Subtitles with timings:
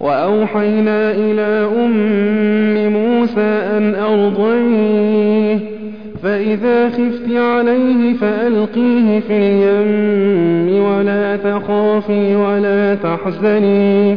[0.00, 5.58] وأوحينا إلى أم موسى أن أرضيه
[6.22, 14.16] فإذا خفت عليه فألقيه في اليم ولا تخافي ولا تحزني.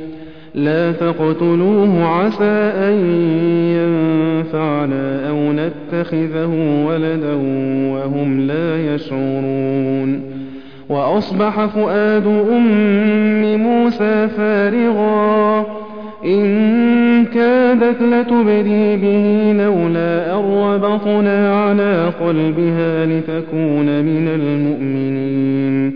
[0.55, 2.93] لا تقتلوه عسى أن
[3.77, 7.35] ينفعنا أو نتخذه ولدا
[7.93, 10.21] وهم لا يشعرون.
[10.89, 15.65] وأصبح فؤاد أم موسى فارغا.
[16.25, 25.93] إن كادت لتبدي به لولا أن ربطنا على قلبها لتكون من المؤمنين.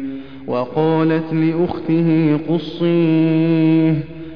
[0.47, 4.14] وقالت لأخته قصيه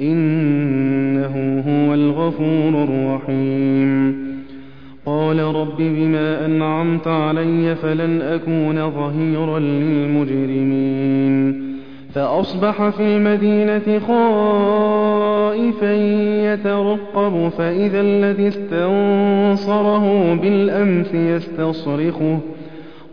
[0.00, 4.24] إنه هو الغفور الرحيم.
[5.06, 11.64] قال رب بما أنعمت علي فلن أكون ظهيرا للمجرمين.
[12.14, 15.94] فأصبح في المدينة خائفا
[16.52, 22.38] يترقب فإذا الذي استنصره بالأمس يستصرخه.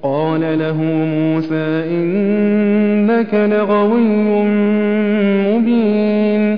[0.03, 4.03] قال له موسى إنك لغوي
[5.47, 6.57] مبين.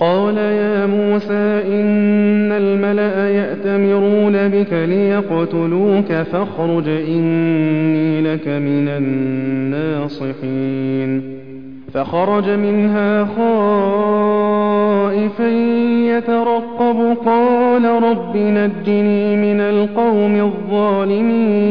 [0.00, 8.88] قال يا موسى إن الملأ يأتمرون بك ليقتلوك فاخرج إني لك من
[10.08, 11.22] الناصحين
[11.94, 14.68] فخرج منها خائفا
[16.16, 21.70] يترقب قال رب نجني من القوم الظالمين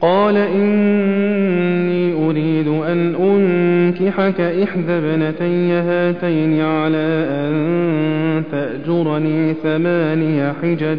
[0.00, 10.98] قال إني أريد أن أنكحك إحدى ابنتي هاتين على أن تأجرني ثماني حجج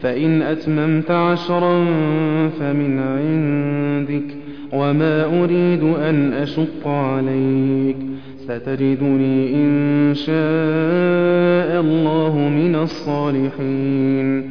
[0.00, 1.84] فإن أتممت عشرا
[2.60, 4.34] فمن عندك
[4.72, 7.96] وما أريد أن أشق عليك.
[8.38, 14.50] ستجدني إن شاء الله من الصالحين.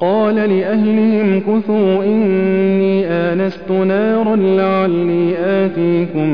[0.00, 6.28] قال لأهلهم كثوا إني آنست نارا لعلي آتيكم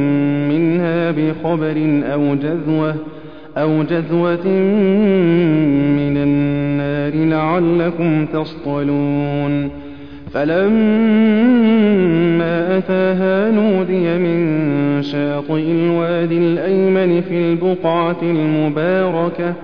[0.48, 2.94] منها بخبر أو جذوة
[3.56, 4.46] أو جذوة
[5.98, 9.70] من النار لعلكم تصطلون.
[10.32, 11.74] فلما
[12.78, 19.54] أتاها نودي من شاطئ الوادي الأيمن في البقعة المباركة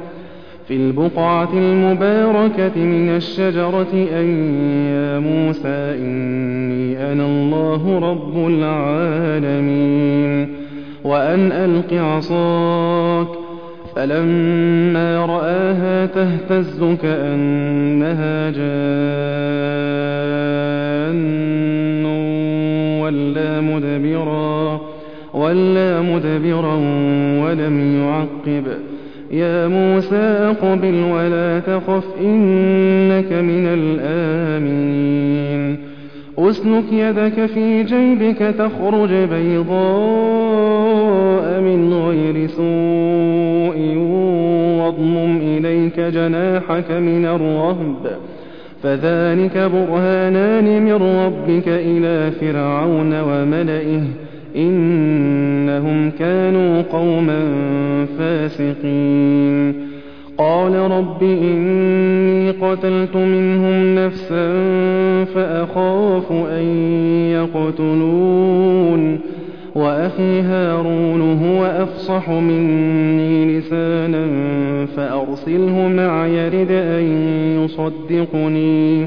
[0.71, 4.27] في البقعة المباركة من الشجرة أن
[4.87, 10.49] يا موسى إني أنا الله رب العالمين
[11.05, 13.29] وأن ألق عصاك
[13.97, 18.61] فلما رآها تهتز كأنها جان
[23.03, 24.81] ولا مدبرا
[25.35, 26.75] ولا مدبرا
[27.45, 28.65] ولم يعقب
[29.31, 35.79] يا موسى أقبل ولا تخف إنك من الآمنين.
[36.39, 39.71] أسلك يدك في جيبك تخرج بيضاء
[41.61, 43.97] من غير سوء
[44.81, 48.17] واضمم إليك جناحك من الرهب.
[48.83, 54.03] فذلك برهانان من ربك إلى فرعون وملئه.
[54.57, 57.41] إنهم كانوا قوما
[58.19, 59.75] فاسقين.
[60.39, 64.53] قال رب إني قتلت منهم نفسا
[65.25, 66.65] فأخاف أن
[67.33, 69.21] يقتلون.
[69.75, 74.27] وأخي هارون هو أفصح مني لسانا
[74.97, 77.05] فأرسله معي رد أن
[77.65, 79.07] يصدقني.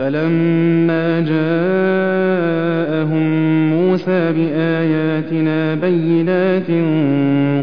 [0.00, 1.50] فلما جاءهم
[3.70, 6.70] موسى بآياتنا بينات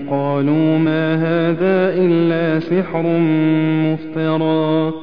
[0.10, 3.04] قالوا ما هذا إلا سحر
[3.86, 4.94] مفترى.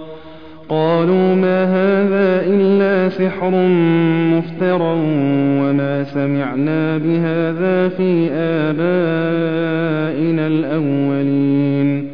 [0.68, 3.50] قالوا ما هذا إلا سحر
[4.34, 4.94] مفترى
[5.60, 12.13] وما سمعنا بهذا في آبائنا الأولين.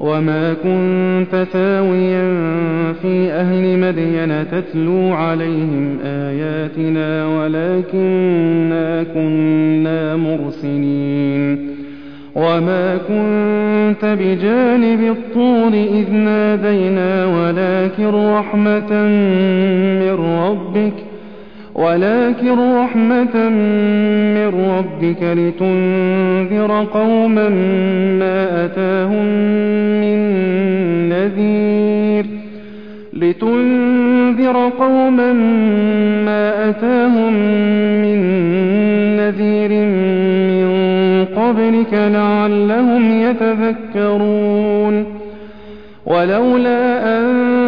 [0.00, 2.32] وما كنت ثاويا
[3.02, 11.68] في أهل مدين تتلو عليهم آياتنا ولكننا كنا مرسلين
[12.34, 18.92] وما كنت بجانب الطور إذ نادينا ولكن رحمة
[20.00, 21.07] من ربك
[21.78, 23.48] ولكن رحمة
[24.34, 27.48] من ربك لتنذر قوما
[28.18, 29.24] ما أتاهم
[30.00, 30.18] من
[31.08, 32.26] نذير
[33.12, 35.32] لتنذر قوما
[36.24, 37.32] ما أتاهم
[38.02, 38.18] من
[39.16, 39.70] نذير
[40.50, 40.68] من
[41.36, 45.04] قبلك لعلهم يتذكرون
[46.06, 47.67] ولولا أن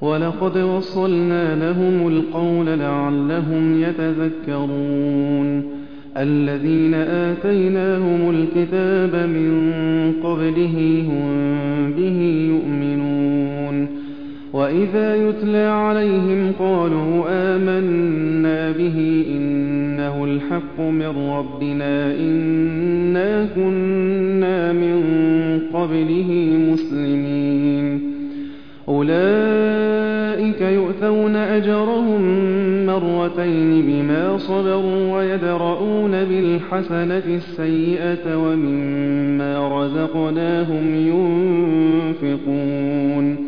[0.00, 5.62] ولقد وصلنا لهم القول لعلهم يتذكرون
[6.16, 9.52] الذين آتيناهم الكتاب من
[10.22, 13.88] قبله هم به يؤمنون
[14.52, 19.24] وإذا يتلى عليهم قالوا آمنا به
[20.08, 25.02] إنه الحق من ربنا إنا كنا من
[25.72, 28.00] قبله مسلمين
[28.88, 32.22] أولئك يؤتون أجرهم
[32.86, 40.94] مرتين بما صبروا ويدرؤون بالحسنة السيئة ومما رزقناهم
[42.22, 43.47] ينفقون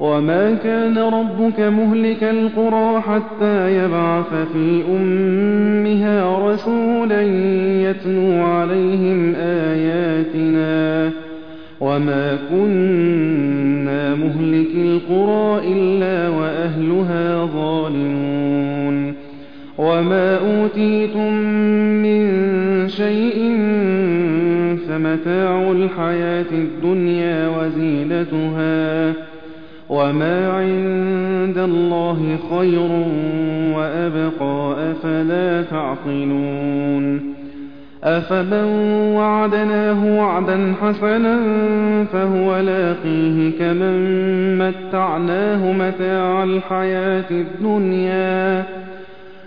[0.00, 7.22] وما كان ربك مهلك القرى حتى يبعث في أمها رسولا
[7.90, 11.10] يتلو عليهم آياتنا
[11.80, 19.14] وما كنا مهلك القرى إلا وأهلها ظالمون
[19.78, 21.32] وما أوتيتم
[22.02, 22.26] من
[22.88, 23.56] شيء
[24.88, 29.12] فمتاع الحياة الدنيا وزينتها
[29.88, 32.90] وما عند الله خير
[33.76, 37.36] وأبقى أفلا تعقلون
[38.04, 38.64] أفمن
[39.16, 41.38] وعدناه وعدا حسنا
[42.12, 43.98] فهو لاقيه كمن
[44.58, 48.64] متعناه متاع الحياة الدنيا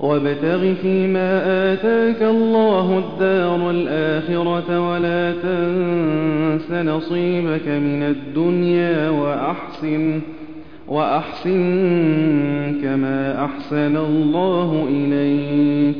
[0.00, 10.20] وابتغ فيما آتاك الله الدار الآخرة ولا تنس نصيبك من الدنيا وأحسن
[10.88, 11.60] وأحسن
[12.82, 15.96] كما أحسن الله إليك.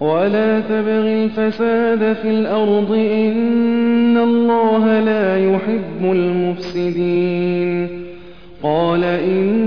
[0.00, 7.88] ولا تبغ الفساد في الأرض إن الله لا يحب المفسدين.
[8.62, 9.66] قال إنما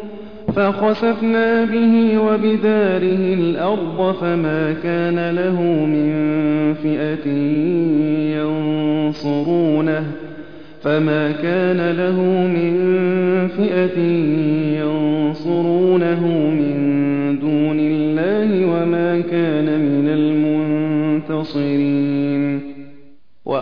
[0.55, 6.11] فخسفنا به وبداره الأرض فما كان له من
[6.73, 7.27] فئة
[8.37, 10.05] ينصرونه
[10.83, 12.73] فما كان له من
[13.47, 13.99] فئة
[14.81, 16.60] ينصرونه من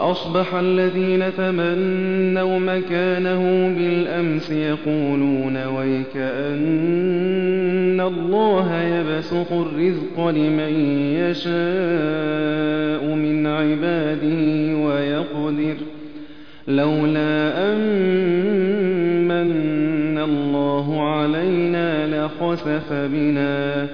[0.09, 10.73] وأصبح الذين تمنوا مكانه بالأمس يقولون ويك أن الله يبسط الرزق لمن
[11.15, 15.75] يشاء من عباده ويقدر
[16.67, 17.79] لولا أن
[19.27, 23.87] من الله علينا لخسف بنا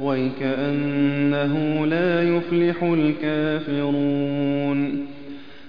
[0.00, 4.22] ويكأنه لا يفلح الكافرون